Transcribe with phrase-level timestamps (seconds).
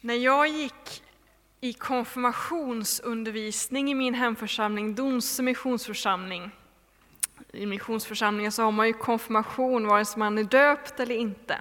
[0.00, 1.02] När jag gick
[1.60, 6.50] i konfirmationsundervisning i min hemförsamling, Donsö missionsförsamling.
[7.52, 11.58] I missionsförsamlingen så har man ju konfirmation vare sig man är döpt eller inte.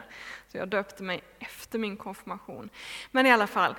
[0.52, 2.70] Så jag döpte mig efter min konfirmation.
[3.12, 3.76] Men i alla fall,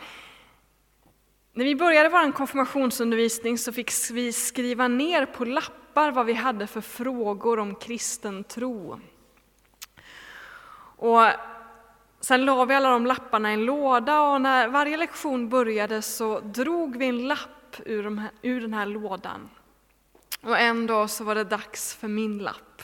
[1.53, 6.67] när vi började vår konfirmationsundervisning så fick vi skriva ner på lappar vad vi hade
[6.67, 9.01] för frågor om kristen tro.
[10.97, 11.31] Och
[12.29, 16.41] sen la vi alla de lapparna i en låda och när varje lektion började så
[16.41, 19.49] drog vi en lapp ur, de här, ur den här lådan.
[20.43, 22.83] Och en dag så var det dags för min lapp.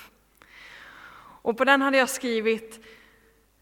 [1.42, 2.84] Och på den hade jag skrivit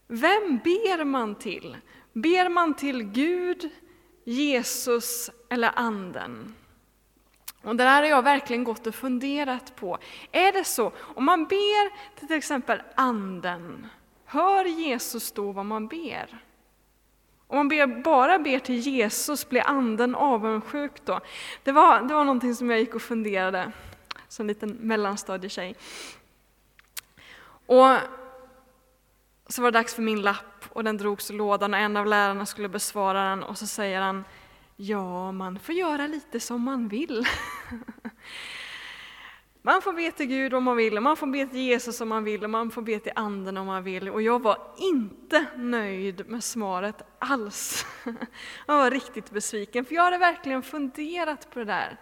[0.07, 1.77] Vem ber man till?
[2.13, 3.69] Ber man till Gud,
[4.23, 6.55] Jesus eller Anden?
[7.61, 9.97] Och det där har jag verkligen gått och funderat på.
[10.31, 13.87] Är det så, om man ber till till exempel Anden,
[14.33, 16.43] hör Jesus då vad man ber?
[17.47, 21.19] Om man ber, bara ber till Jesus, blir Anden avundsjuk då?
[21.63, 23.71] Det var, det var någonting som jag gick och funderade
[24.27, 25.75] som liten mellanstadietjej.
[27.65, 27.97] Och
[29.47, 32.05] så var det dags för min lapp och den drogs i lådan och en av
[32.05, 34.23] lärarna skulle besvara den och så säger han
[34.75, 37.25] Ja, man får göra lite som man vill.
[39.65, 42.23] Man får be till Gud om man vill, man får be till Jesus om man
[42.23, 44.09] vill, och man får be till Anden om man vill.
[44.09, 47.85] Och jag var inte nöjd med svaret alls.
[48.67, 51.97] Jag var riktigt besviken, för jag hade verkligen funderat på det där.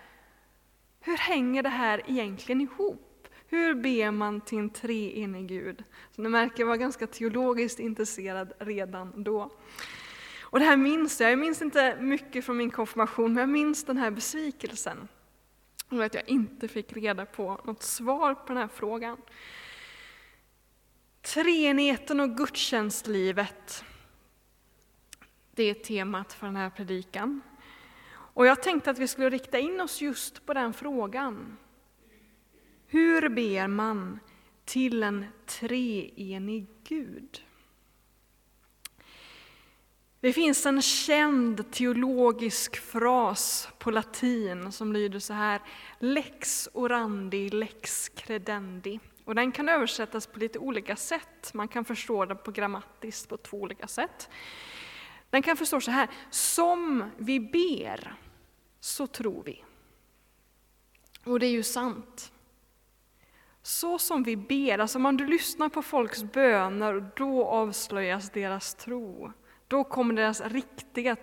[1.00, 3.28] Hur hänger det här egentligen ihop?
[3.48, 5.84] Hur ber man till en treenig Gud?
[6.16, 9.52] Så ni märker, jag var ganska teologiskt intresserad redan då.
[10.42, 13.86] Och det här minns jag, jag minns inte mycket från min konfirmation, men jag minns
[13.86, 15.08] den här besvikelsen.
[15.92, 19.18] Och att jag inte fick reda på något svar på den här frågan.
[21.22, 23.84] Treenigheten och gudstjänstlivet,
[25.52, 27.42] det är temat för den här predikan.
[28.34, 31.58] Och jag tänkte att vi skulle rikta in oss just på den frågan.
[32.88, 34.20] Hur ber man
[34.66, 37.44] till en treenig Gud?
[40.22, 45.62] Det finns en känd teologisk fras på latin som lyder så här
[46.00, 49.00] Lex orandi, lex credendi.
[49.26, 51.54] Och den kan översättas på lite olika sätt.
[51.54, 54.30] Man kan förstå den på grammatiskt på två olika sätt.
[55.30, 58.16] Den kan förstås så här, som vi ber
[58.80, 59.64] så tror vi.
[61.24, 62.32] Och det är ju sant.
[63.62, 69.32] Så som vi ber, alltså om du lyssnar på folks böner, då avslöjas deras tro.
[69.72, 71.16] Då kommer deras riktiga,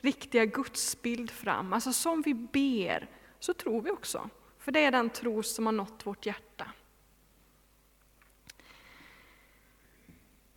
[0.00, 1.72] riktiga gudsbild fram.
[1.72, 4.30] Alltså som vi ber, så tror vi också.
[4.58, 6.72] För det är den tro som har nått vårt hjärta.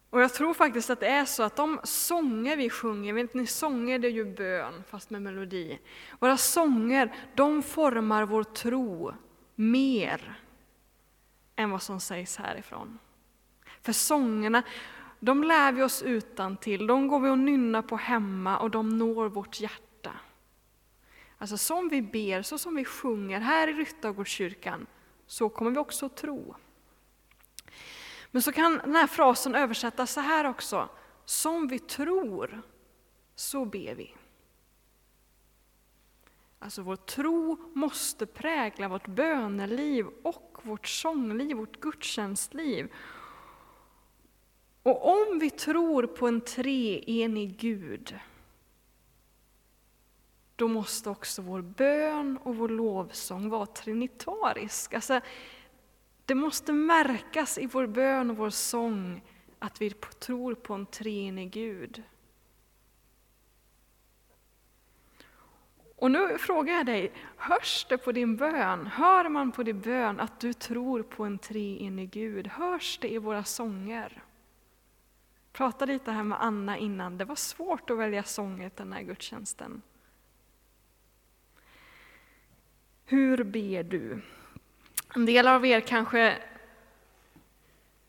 [0.09, 3.47] Och jag tror faktiskt att det är så att de sånger vi sjunger, vet ni,
[3.47, 5.79] sånger det är ju bön fast med melodi.
[6.19, 9.13] Våra sånger, de formar vår tro
[9.55, 10.39] mer
[11.55, 12.99] än vad som sägs härifrån.
[13.81, 14.63] För sångerna,
[15.23, 18.97] de lär vi oss utan till, de går vi och nynnar på hemma och de
[18.97, 20.11] når vårt hjärta.
[21.37, 24.85] Alltså som vi ber, så som vi sjunger här i Ryttargårdskyrkan,
[25.27, 26.55] så kommer vi också att tro.
[28.31, 30.89] Men så kan den här frasen översättas så här också.
[31.25, 32.61] Som vi tror,
[33.35, 34.15] så ber vi.
[36.59, 42.91] Alltså vår tro måste prägla vårt böneliv och vårt sångliv, vårt gudstjänstliv.
[44.83, 48.19] Och om vi tror på en treenig Gud,
[50.55, 54.93] då måste också vår bön och vår lovsång vara trinitarisk.
[54.93, 55.21] Alltså,
[56.25, 59.21] det måste märkas i vår bön och vår sång
[59.59, 62.03] att vi tror på en treenig Gud.
[65.95, 68.87] Och nu frågar jag dig, hörs det på din bön?
[68.87, 72.47] Hör man på din bön att du tror på en treenig Gud?
[72.47, 74.23] Hörs det i våra sånger?
[75.53, 79.01] Prata lite här med Anna innan, det var svårt att välja sånger till den här
[79.01, 79.81] gudstjänsten.
[83.05, 84.21] Hur ber du?
[85.15, 86.37] En del av er kanske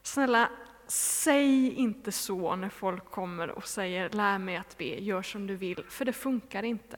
[0.01, 0.49] Snälla,
[0.87, 5.55] säg inte så när folk kommer och säger lär mig att be, gör som du
[5.55, 6.97] vill, för det funkar inte.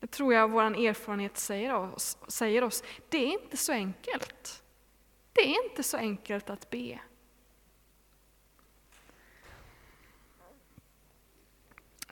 [0.00, 2.82] Det tror jag vår erfarenhet säger oss, säger oss.
[3.08, 4.62] Det är inte så enkelt.
[5.32, 7.00] Det är inte så enkelt att be.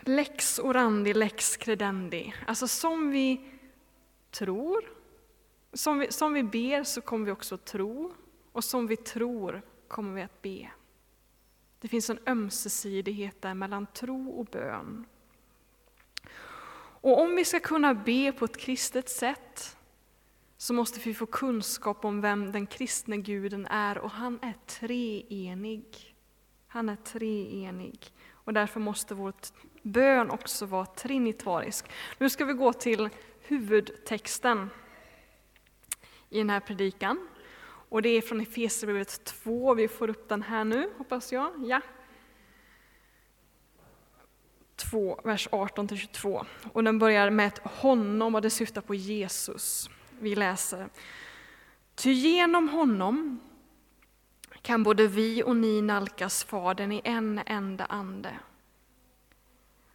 [0.08, 2.34] Lex orandi, lex credendi.
[2.46, 3.40] Alltså som vi
[4.30, 4.84] tror,
[5.72, 8.14] som vi, som vi ber så kommer vi också tro,
[8.52, 10.70] och som vi tror kommer vi att be.
[11.80, 15.04] Det finns en ömsesidighet där mellan tro och bön.
[17.00, 19.76] Och om vi ska kunna be på ett kristet sätt
[20.56, 26.15] så måste vi få kunskap om vem den kristne guden är och han är treenig.
[26.76, 29.32] Han är treenig och därför måste vår
[29.82, 31.90] bön också vara trinitarisk.
[32.18, 33.08] Nu ska vi gå till
[33.40, 34.70] huvudtexten
[36.30, 37.28] i den här predikan.
[37.88, 41.52] Och det är från Efesierbrevet 2, vi får upp den här nu hoppas jag.
[41.66, 41.80] Ja,
[44.76, 46.46] 2, vers 18-22.
[46.72, 49.90] Och den börjar med ett honom och det syftar på Jesus.
[50.18, 50.88] Vi läser.
[51.94, 53.40] Ty genom honom
[54.66, 58.30] kan både vi och ni nalkas Fadern i en enda ande.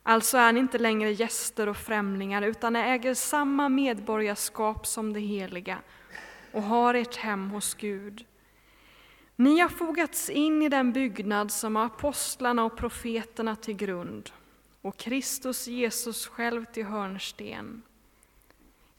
[0.03, 5.77] Alltså är ni inte längre gäster och främlingar, utan äger samma medborgarskap som de heliga
[6.51, 8.25] och har ert hem hos Gud.
[9.35, 14.29] Ni har fogats in i den byggnad som har apostlarna och profeterna till grund
[14.81, 17.81] och Kristus Jesus själv till hörnsten.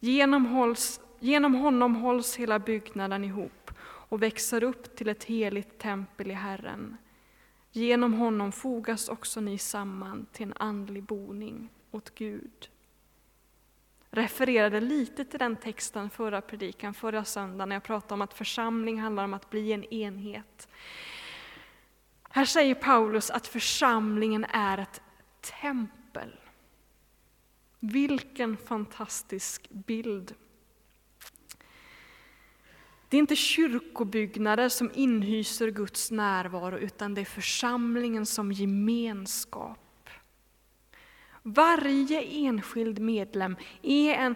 [0.00, 3.71] Genom, hålls, genom honom hålls hela byggnaden ihop
[4.12, 6.96] och växer upp till ett heligt tempel i Herren.
[7.70, 12.68] Genom honom fogas också ni samman till en andlig boning åt Gud.
[14.10, 19.00] Refererade lite till den texten förra predikan, förra söndagen, när jag pratade om att församling
[19.00, 20.68] handlar om att bli en enhet.
[22.30, 25.02] Här säger Paulus att församlingen är ett
[25.60, 26.40] tempel.
[27.80, 30.34] Vilken fantastisk bild!
[33.12, 40.08] Det är inte kyrkobyggnader som inhyser Guds närvaro, utan det är församlingen som gemenskap.
[41.42, 44.34] Varje enskild medlem är en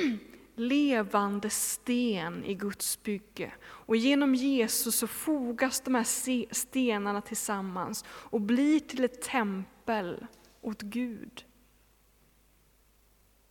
[0.54, 3.52] levande sten i Guds bygge.
[3.62, 10.26] Och genom Jesus så fogas de här stenarna tillsammans och blir till ett tempel
[10.60, 11.44] åt Gud.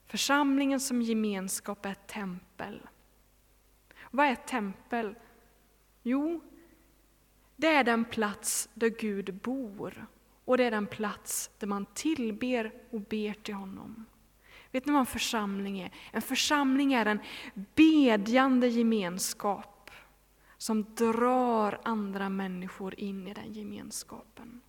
[0.07, 2.81] Församlingen som gemenskap är ett tempel.
[4.11, 5.15] Vad är ett tempel?
[6.03, 6.41] Jo,
[7.55, 10.07] det är den plats där Gud bor
[10.45, 14.05] och det är den plats där man tillber och ber till honom.
[14.71, 15.91] Vet ni vad en församling är?
[16.11, 17.19] En församling är en
[17.75, 19.91] bedjande gemenskap
[20.57, 24.61] som drar andra människor in i den gemenskapen.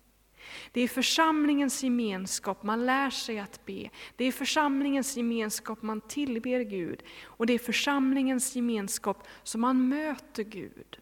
[0.71, 3.89] Det är församlingens gemenskap man lär sig att be.
[4.15, 7.03] Det är församlingens gemenskap man tillber Gud.
[7.23, 10.97] Och det är församlingens gemenskap som man möter Gud.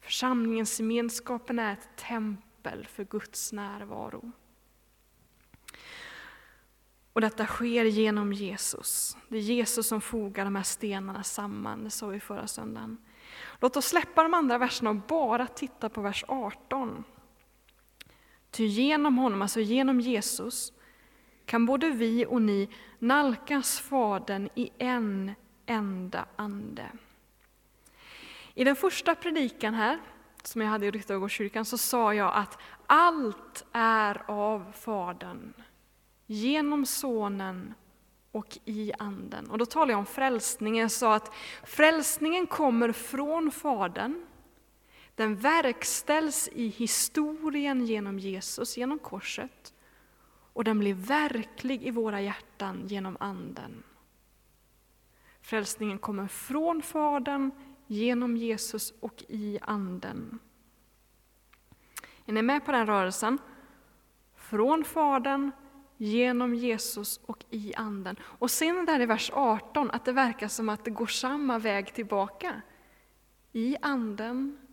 [0.00, 4.32] Församlingens gemenskapen är ett tempel för Guds närvaro.
[7.12, 9.16] Och detta sker genom Jesus.
[9.28, 12.98] Det är Jesus som fogar de här stenarna samman, det sa vi förra söndagen.
[13.60, 17.04] Låt oss släppa de andra verserna och bara titta på vers 18.
[18.58, 20.72] Ty genom honom, alltså genom Jesus,
[21.44, 25.32] kan både vi och ni nalkas Fadern i en
[25.66, 26.86] enda ande.
[28.54, 29.98] I den första predikan här
[30.42, 35.52] som jag hade i Ryttargårdskyrkan så sa jag att allt är av Fadern,
[36.26, 37.74] genom Sonen
[38.32, 39.50] och i Anden.
[39.50, 41.34] Och då talade jag om frälsningen, jag sa att
[41.64, 44.26] frälsningen kommer från Fadern,
[45.18, 49.74] den verkställs i historien genom Jesus, genom korset,
[50.52, 53.82] och den blir verklig i våra hjärtan genom Anden.
[55.40, 57.50] Frälsningen kommer från Fadern,
[57.86, 60.38] genom Jesus och i Anden.
[62.26, 63.38] Är ni med på den rörelsen?
[64.36, 65.50] Från Fadern,
[65.96, 68.16] genom Jesus och i Anden.
[68.22, 71.94] Och sen där i vers 18 att det verkar som att det går samma väg
[71.94, 72.62] tillbaka.
[73.52, 74.67] I Anden,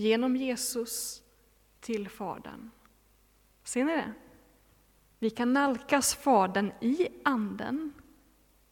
[0.00, 1.22] genom Jesus,
[1.80, 2.70] till Fadern.
[3.64, 4.12] Ser ni det?
[5.18, 7.92] Vi kan nalkas Fadern i Anden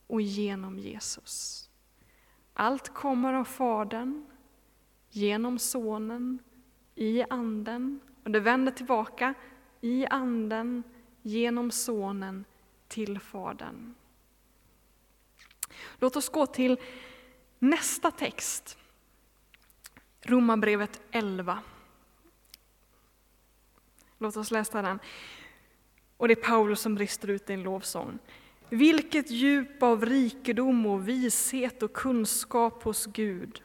[0.06, 1.64] och genom Jesus.
[2.52, 4.26] Allt kommer av Fadern,
[5.11, 6.38] genom Sonen,
[6.94, 8.00] i Anden.
[8.25, 9.35] Och det vänder tillbaka
[9.80, 10.82] i Anden,
[11.23, 12.44] genom Sonen,
[12.88, 13.94] till Fadern.
[15.99, 16.80] Låt oss gå till
[17.58, 18.77] nästa text.
[20.28, 21.58] Romarbrevet 11.
[24.18, 24.99] Låt oss läsa den.
[26.16, 28.18] Och det är Paulus som brister ut i en lovsång.
[28.68, 33.62] Vilket djup av rikedom och vishet och kunskap hos Gud.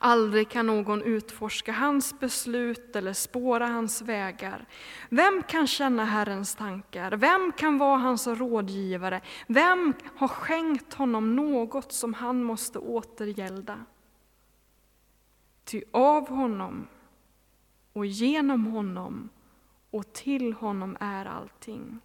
[0.00, 4.66] Aldrig kan någon utforska hans beslut eller spåra hans vägar.
[5.08, 7.12] Vem kan känna Herrens tankar?
[7.12, 9.20] Vem kan vara hans rådgivare?
[9.46, 13.84] Vem har skänkt honom något som han måste återgälda?
[15.66, 16.86] Ty av honom
[17.92, 19.28] och genom honom
[19.90, 22.00] och till honom är allting.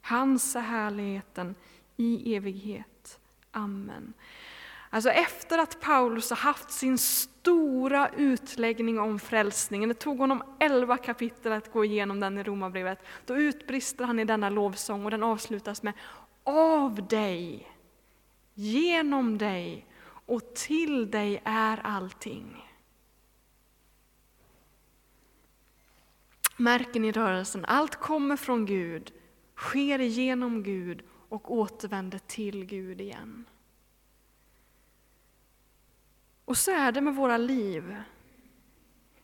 [0.00, 1.54] Hans är härligheten
[1.96, 3.20] i evighet.
[3.50, 4.14] Amen.
[4.90, 10.96] Alltså efter att Paulus har haft sin stora utläggning om frälsningen, det tog honom elva
[10.96, 15.22] kapitel att gå igenom den i Romarbrevet, då utbrister han i denna lovsång och den
[15.22, 15.92] avslutas med
[16.44, 17.68] Av dig,
[18.54, 19.86] genom dig
[20.26, 22.73] och till dig är allting.
[26.56, 27.64] Märker ni rörelsen?
[27.64, 29.12] Allt kommer från Gud
[29.56, 33.44] sker genom Gud och återvänder till Gud igen.
[36.44, 37.96] Och så är det med våra liv.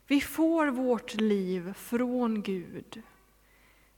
[0.07, 3.01] Vi får vårt liv från Gud.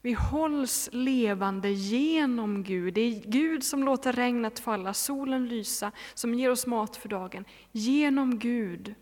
[0.02, 2.94] Vi hålls levande genom Gud.
[2.94, 7.46] Det är Gud som låter regnet falla, solen lysa, som ger oss mat för dagen.
[7.72, 8.96] Genom Gud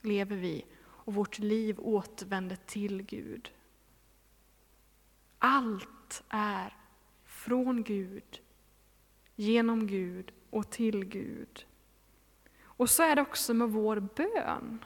[0.00, 3.50] lever vi och vårt liv återvänder till Gud.
[5.42, 6.76] Allt är
[7.24, 8.40] från Gud,
[9.36, 11.66] genom Gud och till Gud.
[12.62, 14.84] Och så är det också med vår bön.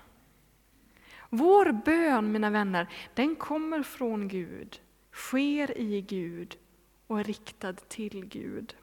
[1.30, 4.80] Vår bön, mina vänner, den kommer från Gud,
[5.12, 6.58] sker i Gud
[7.06, 8.76] och är riktad till Gud.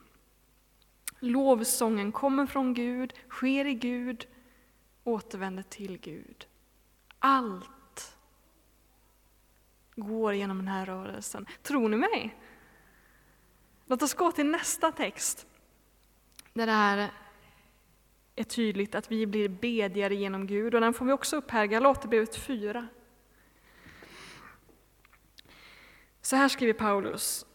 [1.20, 4.28] Lovsången kommer från Gud, sker i Gud,
[5.04, 6.48] återvänder till Gud.
[7.20, 7.70] Allt
[9.96, 11.46] går genom den här rörelsen.
[11.64, 12.38] Tror ni mig?
[13.86, 15.48] Låt oss gå till nästa text.
[16.54, 17.12] Där det här
[18.36, 20.76] är tydligt att vi blir bedjare genom Gud.
[20.76, 22.88] Och den får vi också upp här, Galaterbrevet 4.
[26.22, 27.46] Så här skriver Paulus.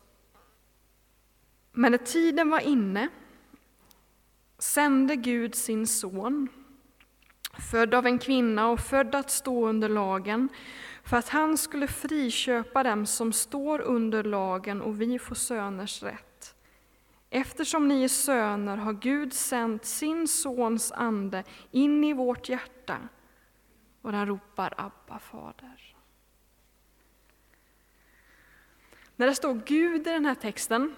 [1.72, 3.08] Men när tiden var inne
[4.58, 6.48] sände Gud sin son,
[7.70, 10.48] född av en kvinna och född att stå under lagen,
[11.06, 16.54] för att han skulle friköpa dem som står under lagen och vi får söners rätt.
[17.30, 22.98] Eftersom ni är söner har Gud sänt sin sons ande in i vårt hjärta
[24.02, 25.96] och den ropar Abba, Fader.
[29.16, 30.94] När det står Gud i den här texten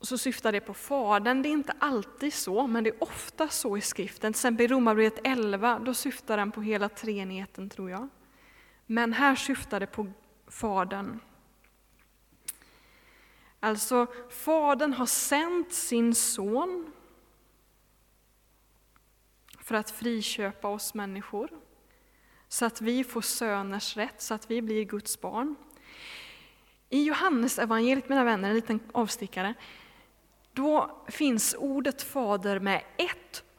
[0.00, 1.42] så syftar det på Fadern.
[1.42, 4.32] Det är inte alltid så, men det är ofta så i skriften.
[4.32, 8.08] Till exempel i Romarbrevet 11, då syftar den på hela treenigheten tror jag.
[8.86, 10.12] Men här syftar det på
[10.46, 11.20] Fadern.
[13.60, 16.92] Alltså, Fadern har sänt sin son
[19.60, 21.50] för att friköpa oss människor,
[22.48, 25.56] så att vi får söners rätt, så att vi blir Guds barn.
[26.88, 29.54] I Johannes evangeliet, mina vänner, en liten avstickare,
[30.60, 32.82] då finns ordet fader med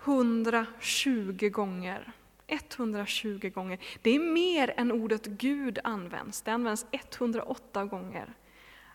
[0.03, 2.11] 120 gånger.
[2.47, 3.79] 120 gånger.
[4.01, 6.41] Det är mer än ordet Gud används.
[6.41, 8.33] Det används 108 gånger.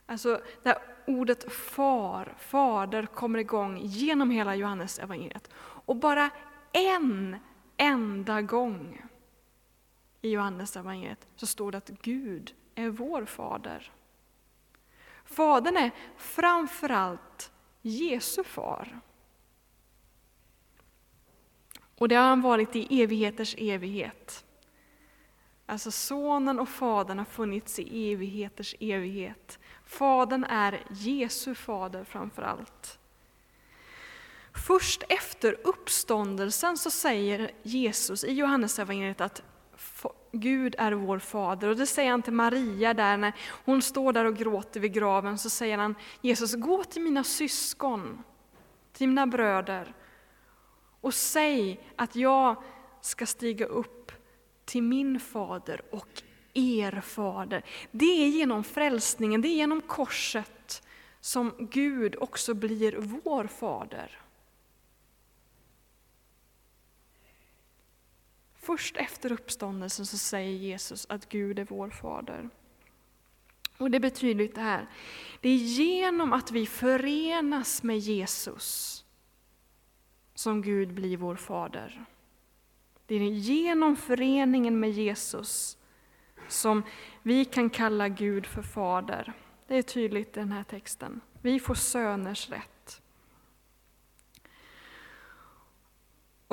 [0.06, 5.50] Alltså, där ordet far, fader, kommer igång genom hela Johannes evangeliet.
[5.58, 6.30] Och bara
[6.72, 7.36] en
[7.76, 9.02] enda gång
[10.22, 13.92] i Johannes evangeliet så står det att Gud är vår fader.
[15.24, 17.52] Fadern är framförallt
[17.86, 19.00] Jesu far.
[21.98, 24.44] Och det har han varit i evigheters evighet.
[25.66, 29.58] Alltså sonen och fadern har funnits i evigheters evighet.
[29.84, 32.98] Fadern är Jesu fader framför allt.
[34.66, 39.42] Först efter uppståndelsen så säger Jesus i Johannesevangeliet att
[40.32, 41.68] Gud är vår fader.
[41.68, 43.32] Och det säger han till Maria där när
[43.64, 45.38] hon står där och gråter vid graven.
[45.38, 48.22] Så säger han Jesus, gå till mina syskon,
[48.92, 49.94] till mina bröder
[51.00, 52.62] och säg att jag
[53.00, 54.12] ska stiga upp
[54.64, 56.22] till min fader och
[56.54, 57.64] er fader.
[57.90, 60.82] Det är genom frälsningen, det är genom korset
[61.20, 64.25] som Gud också blir vår fader.
[68.66, 72.50] Först efter uppståndelsen så säger Jesus att Gud är vår fader.
[73.78, 74.86] Och det betyder det här,
[75.40, 79.04] det är genom att vi förenas med Jesus
[80.34, 82.04] som Gud blir vår fader.
[83.06, 85.78] Det är genom föreningen med Jesus
[86.48, 86.82] som
[87.22, 89.32] vi kan kalla Gud för fader.
[89.66, 91.20] Det är tydligt i den här texten.
[91.42, 92.75] Vi får söners rätt.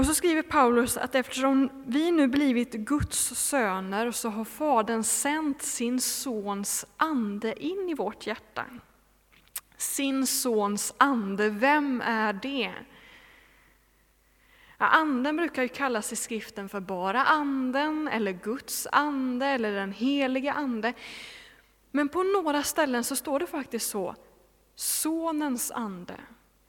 [0.03, 5.61] Och så skriver Paulus att eftersom vi nu blivit Guds söner så har Fadern sänt
[5.61, 8.65] sin Sons ande in i vårt hjärta.
[9.77, 12.73] Sin Sons ande, vem är det?
[14.77, 19.91] Ja, anden brukar ju kallas i skriften för bara anden, eller Guds ande, eller den
[19.91, 20.93] helige ande.
[21.91, 24.15] Men på några ställen så står det faktiskt så,
[24.75, 26.15] Sonens ande,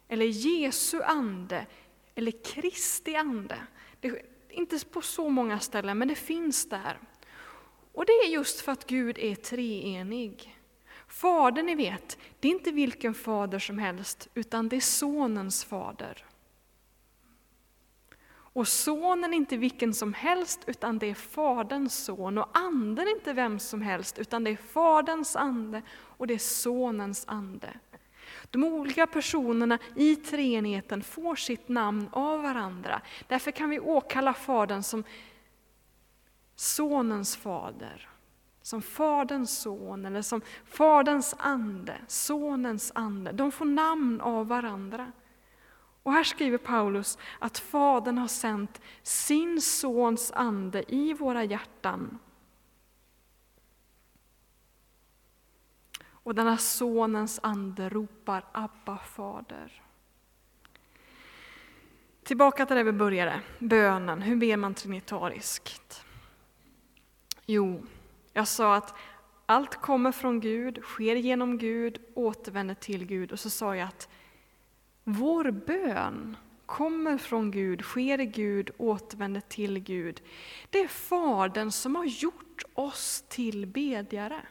[0.08, 1.66] eller Jesu ande,
[2.14, 3.56] eller Kristi ande.
[4.00, 6.98] Det är inte på så många ställen, men det finns där.
[7.92, 10.58] Och det är just för att Gud är treenig.
[11.08, 16.24] Fadern, ni vet, det är inte vilken fader som helst, utan det är Sonens fader.
[18.54, 22.38] Och Sonen är inte vilken som helst, utan det är Faderns son.
[22.38, 26.38] Och Anden är inte vem som helst, utan det är Faderns ande och det är
[26.38, 27.78] Sonens ande.
[28.50, 33.00] De olika personerna i treenigheten får sitt namn av varandra.
[33.28, 35.04] Därför kan vi åkalla Fadern som
[36.56, 38.08] Sonens fader,
[38.62, 43.32] som Faderns son eller som Faderns ande, Sonens ande.
[43.32, 45.12] De får namn av varandra.
[46.02, 52.18] Och här skriver Paulus att Fadern har sänt sin Sons ande i våra hjärtan
[56.24, 59.82] Och denna Sonens ande ropar Abba, Fader.
[62.22, 64.22] Tillbaka till där vi började, bönen.
[64.22, 66.04] Hur ber man trinitariskt?
[67.46, 67.82] Jo,
[68.32, 68.94] jag sa att
[69.46, 73.32] allt kommer från Gud, sker genom Gud, återvänder till Gud.
[73.32, 74.08] Och så sa jag att
[75.04, 80.22] vår bön kommer från Gud, sker i Gud, återvänder till Gud.
[80.70, 84.42] Det är Fadern som har gjort oss till bedjare.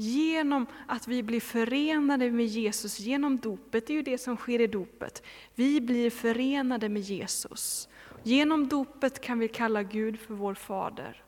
[0.00, 4.60] Genom att vi blir förenade med Jesus genom dopet, det är ju det som sker
[4.60, 5.22] i dopet.
[5.54, 7.88] Vi blir förenade med Jesus.
[8.22, 11.22] Genom dopet kan vi kalla Gud för vår fader.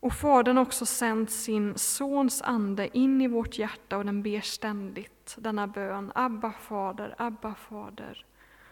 [0.00, 4.40] Och Fadern har också sänt sin Sons ande in i vårt hjärta och den ber
[4.40, 8.24] ständigt denna bön, Abba fader, Abba fader.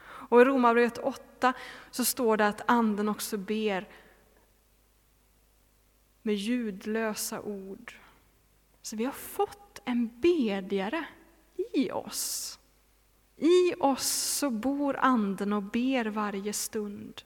[0.02, 1.52] Och i Romarbrevet 8
[1.90, 3.88] så står det att Anden också ber
[6.22, 7.94] med ljudlösa ord.
[8.82, 11.04] Så vi har fått en bedjare
[11.72, 12.58] i oss.
[13.36, 17.22] I oss så bor Anden och ber varje stund.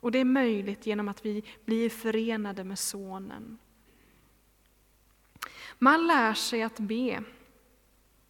[0.00, 3.58] Och det är möjligt genom att vi blir förenade med Sonen.
[5.78, 7.22] Man lär sig att be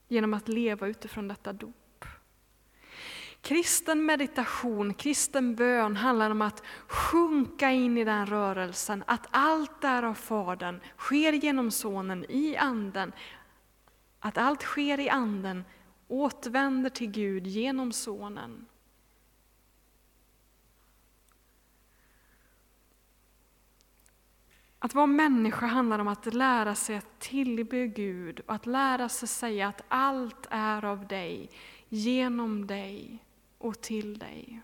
[0.08, 1.85] genom att leva utifrån detta dop.
[3.46, 10.02] Kristen meditation, kristen bön handlar om att sjunka in i den rörelsen, att allt är
[10.02, 13.12] av Fadern, sker genom Sonen, i Anden.
[14.20, 15.64] Att allt sker i Anden,
[16.08, 18.66] återvänder till Gud genom Sonen.
[24.78, 29.28] Att vara människa handlar om att lära sig att tillbe Gud och att lära sig
[29.28, 31.50] säga att allt är av dig,
[31.88, 33.22] genom dig
[33.58, 34.62] och till dig.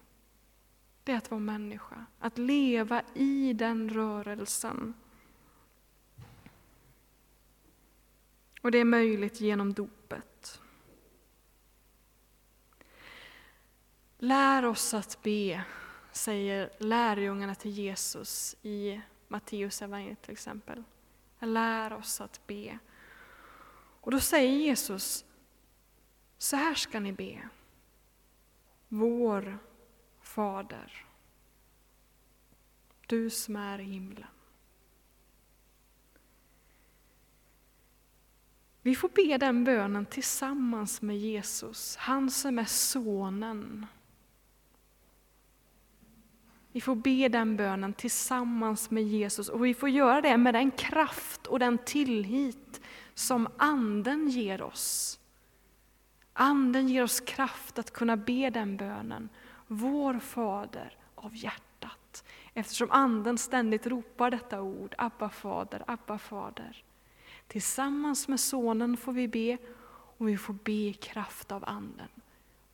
[1.05, 4.95] Det är att vara människa, att leva i den rörelsen.
[8.63, 10.61] Och det är möjligt genom dopet.
[14.19, 15.65] Lär oss att be,
[16.13, 20.85] säger lärjungarna till Jesus i Matteus evangeliet till exempel.
[21.39, 22.79] Lär oss att be.
[24.01, 25.25] Och då säger Jesus,
[26.39, 27.49] så här ska ni be.
[28.95, 29.59] Vår
[30.21, 31.07] Fader,
[33.07, 34.27] du som är i himlen.
[38.83, 43.87] Vi får be den bönen tillsammans med Jesus, han som är sonen.
[46.73, 50.71] Vi får be den bönen tillsammans med Jesus och vi får göra det med den
[50.71, 52.81] kraft och den tillit
[53.15, 55.19] som Anden ger oss.
[56.33, 59.29] Anden ger oss kraft att kunna be den bönen,
[59.67, 62.25] vår Fader av hjärtat.
[62.55, 66.85] Eftersom Anden ständigt ropar detta ord, Abba fader, Abba fader.
[67.47, 69.59] Tillsammans med Sonen får vi be
[70.19, 72.09] och vi får be i kraft av Anden.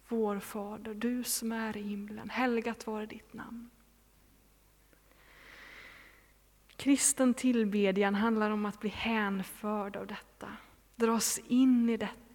[0.08, 3.70] Vår Fader, du som är i himlen, helgat vare ditt namn.
[6.76, 10.48] Kristen tillbedjan handlar om att bli hänförd av detta,
[10.96, 12.27] dras in i detta.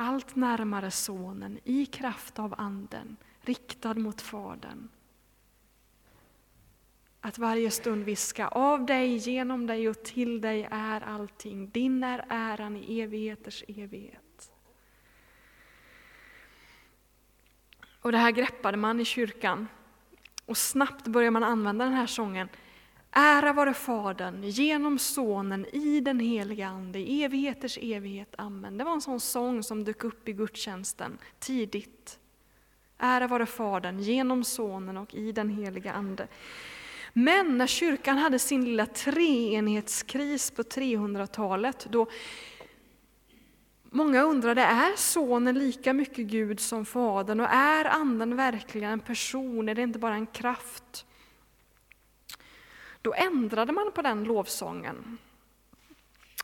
[0.00, 4.88] Allt närmare Sonen i kraft av Anden, riktad mot Fadern.
[7.20, 11.70] Att varje stund viska av dig, genom dig och till dig är allting.
[11.70, 14.52] Din är äran i evigheters evighet.
[18.00, 19.68] Och det här greppade man i kyrkan.
[20.44, 22.48] Och snabbt började man använda den här sången.
[23.10, 28.34] Ära vare Fadern, genom Sonen, i den heliga Ande, i evigheters evighet.
[28.38, 28.78] Amen.
[28.78, 32.18] Det var en sån sång som dök upp i gudstjänsten tidigt.
[32.98, 36.28] Ära vare Fadern, genom Sonen och i den heliga Ande.
[37.12, 42.06] Men när kyrkan hade sin lilla treenighetskris på 300-talet, då
[43.82, 47.40] många undrade, är sonen lika mycket Gud som Fadern?
[47.40, 49.68] Och är anden verkligen en person?
[49.68, 51.04] Är det inte bara en kraft?
[53.08, 55.18] Då ändrade man på den lovsången.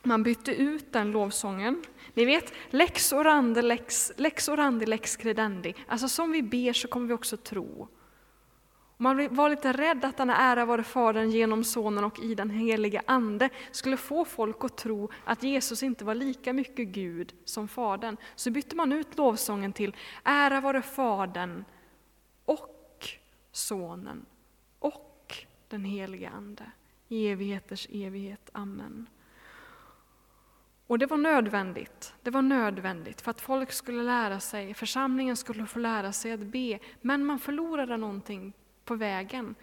[0.03, 1.83] Man bytte ut den lovsången.
[2.13, 5.75] Ni vet, lex orandi lex, lex orandi lex credendi.
[5.87, 7.87] Alltså som vi ber så kommer vi också tro.
[8.97, 13.01] Man var lite rädd att denna ära vare Fadern genom Sonen och i den helige
[13.05, 18.17] Ande skulle få folk att tro att Jesus inte var lika mycket Gud som Fadern.
[18.35, 21.65] Så bytte man ut lovsången till Ära vare Fadern
[22.45, 23.09] och
[23.51, 24.25] Sonen
[24.79, 25.14] och
[25.69, 26.71] den helige Ande
[27.07, 28.49] i evigheters evighet.
[28.53, 29.09] Amen.
[30.87, 32.13] Och det var nödvändigt.
[32.21, 36.39] Det var nödvändigt för att folk skulle lära sig, församlingen skulle få lära sig att
[36.39, 38.53] be, men man förlorade någonting
[38.85, 39.55] på vägen.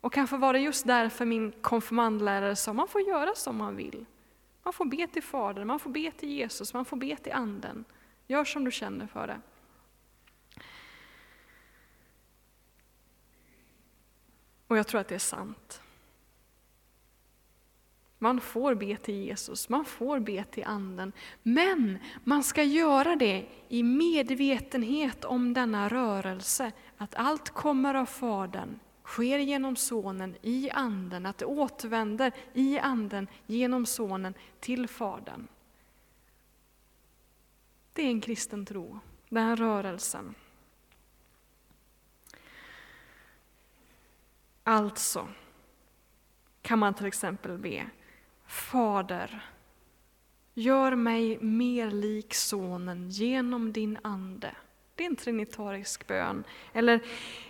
[0.00, 4.06] Och kanske var det just därför min konfirmandlärare sa man får göra som man vill.
[4.62, 7.84] Man får be till Fadern, man får be till Jesus, man får be till Anden.
[8.26, 9.40] Gör som du känner för det.
[14.66, 15.82] Och jag tror att det är sant.
[18.18, 23.46] Man får be till Jesus, man får be till Anden, men man ska göra det
[23.68, 31.26] i medvetenhet om denna rörelse, att allt kommer av Fadern, sker genom Sonen i Anden,
[31.26, 35.48] att det återvänder i Anden genom Sonen till Fadern.
[37.92, 38.98] Det är en kristen tro,
[39.28, 40.34] den här rörelsen.
[44.68, 45.28] Alltså
[46.62, 47.86] kan man till exempel be
[48.46, 49.44] Fader,
[50.54, 54.56] gör mig mer lik Sonen genom din Ande.
[54.94, 56.44] Det är en trinitarisk bön.
[56.72, 57.00] Eller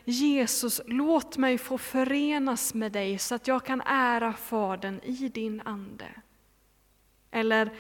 [0.05, 5.61] Jesus, låt mig få förenas med dig så att jag kan ära Fadern i din
[5.65, 6.11] Ande.
[7.31, 7.77] Eller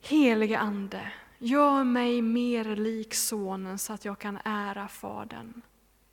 [0.00, 5.62] Helige Ande, gör mig mer lik Sonen så att jag kan ära Fadern.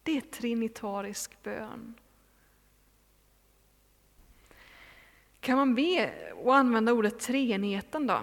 [0.04, 1.94] Det är trinitarisk bön.
[5.40, 8.20] Kan man be och använda ordet treenigheten då?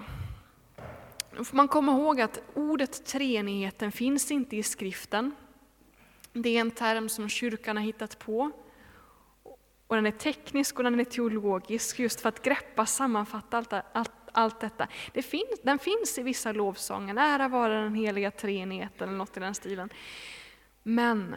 [1.37, 5.35] Då får man komma ihåg att ordet treenigheten finns inte i skriften.
[6.33, 8.51] Det är en term som kyrkan har hittat på.
[9.87, 14.13] Och den är teknisk och den är teologisk just för att greppa, sammanfatta allt, allt,
[14.33, 14.89] allt detta.
[15.13, 19.41] Det finns, den finns i vissa lovsånger, ära vara den heliga treenigheten eller något i
[19.41, 19.91] den stilen.
[20.83, 21.35] Men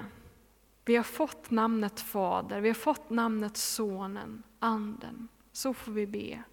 [0.86, 5.28] vi har fått namnet Fader, vi har fått namnet Sonen, Anden.
[5.52, 6.44] Så får vi be.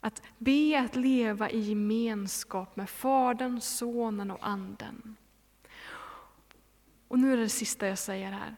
[0.00, 5.16] Att be att leva i gemenskap med Fadern, Sonen och Anden.
[7.08, 8.56] Och nu är det det sista jag säger här.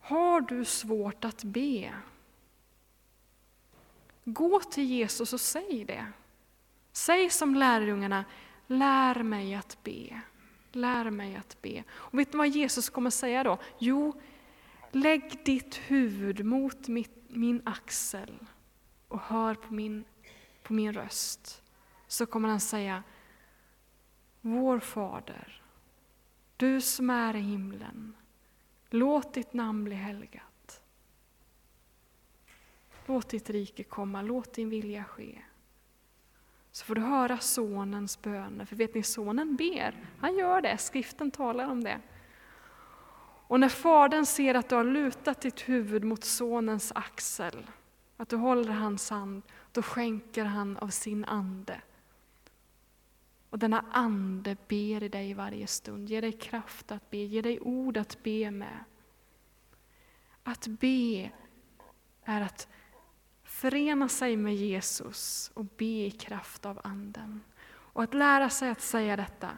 [0.00, 1.94] Har du svårt att be?
[4.24, 6.06] Gå till Jesus och säg det.
[6.92, 8.24] Säg som lärjungarna,
[8.66, 10.20] lär mig att be.
[10.72, 11.84] Lär mig att be.
[11.90, 13.58] Och vet ni vad Jesus kommer säga då?
[13.78, 14.20] Jo,
[14.92, 18.38] lägg ditt huvud mot mitt, min axel
[19.08, 20.04] och hör på min,
[20.62, 21.62] på min röst.
[22.06, 23.02] Så kommer han säga,
[24.40, 25.62] Vår Fader,
[26.56, 28.16] du som är i himlen,
[28.90, 30.82] låt ditt namn bli helgat.
[33.06, 35.42] Låt ditt rike komma, låt din vilja ske.
[36.78, 39.94] Så får du höra sonens böner, för vet ni, sonen ber.
[40.20, 42.00] Han gör det, skriften talar om det.
[43.46, 47.66] Och när fadern ser att du har lutat ditt huvud mot sonens axel,
[48.16, 51.80] att du håller hans hand, då skänker han av sin ande.
[53.50, 57.60] Och denna ande ber i dig varje stund, ger dig kraft att be, ger dig
[57.60, 58.84] ord att be med.
[60.42, 61.30] Att be
[62.24, 62.68] är att
[63.58, 67.40] förena sig med Jesus och be i kraft av Anden.
[67.68, 69.50] Och att lära sig att säga detta,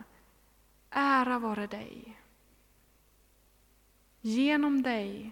[0.90, 2.20] ära vare dig.
[4.20, 5.30] Genom dig,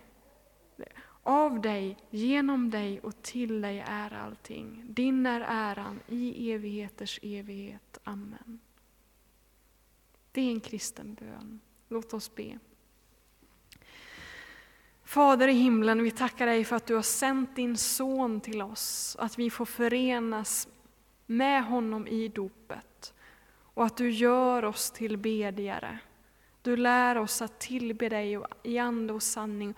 [1.22, 4.84] av dig, genom dig och till dig är allting.
[4.88, 7.98] Din är äran i evigheters evighet.
[8.04, 8.60] Amen.
[10.32, 11.60] Det är en kristen bön.
[11.88, 12.58] Låt oss be.
[15.08, 19.16] Fader i himlen, vi tackar dig för att du har sänt din son till oss,
[19.18, 20.68] att vi får förenas
[21.26, 23.14] med honom i dopet
[23.74, 25.98] och att du gör oss till bedjare.
[26.62, 29.74] Du lär oss att tillbe dig i ande och sanning.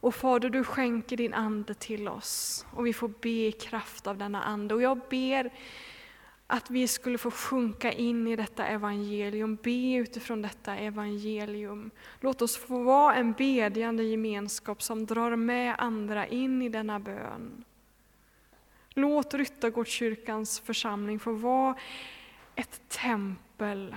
[0.00, 4.18] Och Fader, du skänker din ande till oss och vi får be i kraft av
[4.18, 4.74] denna ande.
[4.74, 5.50] Och jag ber
[6.46, 11.90] att vi skulle få sjunka in i detta evangelium, be utifrån detta evangelium.
[12.20, 17.64] Låt oss få vara en bedjande gemenskap som drar med andra in i denna bön.
[18.90, 21.76] Låt Ryttargårdskyrkans församling få vara
[22.54, 23.96] ett tempel,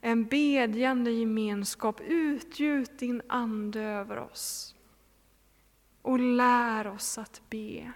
[0.00, 2.00] en bedjande gemenskap.
[2.00, 4.74] Utgjut din Ande över oss
[6.02, 7.92] och lär oss att be.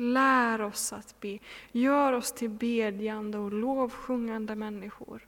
[0.00, 1.38] Lär oss att be.
[1.72, 5.26] Gör oss till bedjande och lovsjungande människor.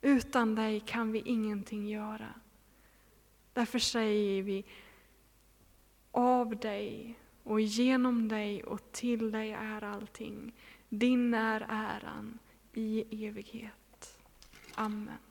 [0.00, 2.34] Utan dig kan vi ingenting göra.
[3.52, 4.64] Därför säger vi
[6.10, 10.52] av dig och genom dig och till dig är allting.
[10.88, 12.38] Din är äran
[12.72, 14.18] i evighet.
[14.74, 15.25] Amen.